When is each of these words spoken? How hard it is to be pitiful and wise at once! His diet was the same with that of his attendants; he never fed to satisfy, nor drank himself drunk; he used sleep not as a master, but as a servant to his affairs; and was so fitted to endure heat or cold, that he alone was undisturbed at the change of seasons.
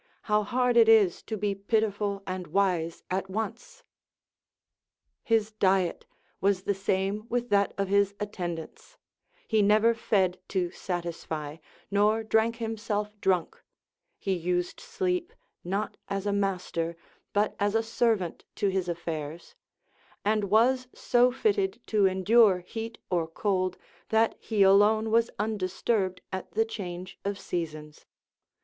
How 0.23 0.41
hard 0.41 0.77
it 0.77 0.89
is 0.89 1.21
to 1.25 1.37
be 1.37 1.53
pitiful 1.53 2.23
and 2.25 2.47
wise 2.47 3.03
at 3.11 3.29
once! 3.29 3.83
His 5.21 5.51
diet 5.51 6.07
was 6.39 6.63
the 6.63 6.73
same 6.73 7.27
with 7.29 7.49
that 7.49 7.71
of 7.77 7.87
his 7.87 8.15
attendants; 8.19 8.97
he 9.47 9.61
never 9.61 9.93
fed 9.93 10.39
to 10.47 10.71
satisfy, 10.71 11.57
nor 11.91 12.23
drank 12.23 12.55
himself 12.55 13.11
drunk; 13.21 13.61
he 14.17 14.33
used 14.33 14.79
sleep 14.79 15.33
not 15.63 15.97
as 16.07 16.25
a 16.25 16.33
master, 16.33 16.95
but 17.31 17.55
as 17.59 17.75
a 17.75 17.83
servant 17.83 18.43
to 18.55 18.69
his 18.69 18.89
affairs; 18.89 19.53
and 20.25 20.45
was 20.45 20.87
so 20.95 21.31
fitted 21.31 21.79
to 21.89 22.07
endure 22.07 22.61
heat 22.61 22.97
or 23.11 23.27
cold, 23.27 23.77
that 24.09 24.33
he 24.39 24.63
alone 24.63 25.11
was 25.11 25.29
undisturbed 25.37 26.21
at 26.33 26.53
the 26.53 26.65
change 26.65 27.19
of 27.23 27.37
seasons. 27.39 28.07